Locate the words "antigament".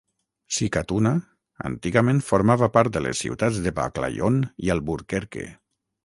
1.69-2.21